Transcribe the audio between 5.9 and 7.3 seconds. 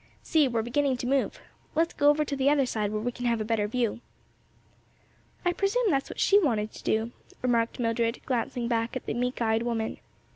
that's what she wanted to do,"